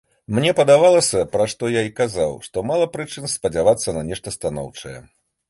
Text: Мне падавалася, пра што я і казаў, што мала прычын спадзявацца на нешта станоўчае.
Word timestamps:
Мне 0.35 0.51
падавалася, 0.59 1.21
пра 1.35 1.45
што 1.53 1.69
я 1.73 1.83
і 1.89 1.91
казаў, 1.99 2.33
што 2.49 2.65
мала 2.71 2.89
прычын 2.97 3.31
спадзявацца 3.35 3.97
на 3.99 4.05
нешта 4.11 4.37
станоўчае. 4.39 4.97